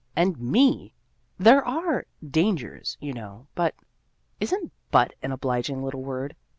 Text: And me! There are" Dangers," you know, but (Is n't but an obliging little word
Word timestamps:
And 0.15 0.39
me! 0.39 0.95
There 1.37 1.63
are" 1.63 2.07
Dangers," 2.39 2.97
you 2.99 3.13
know, 3.13 3.45
but 3.53 3.75
(Is 4.39 4.51
n't 4.51 4.71
but 4.89 5.13
an 5.21 5.31
obliging 5.31 5.83
little 5.83 6.01
word 6.01 6.35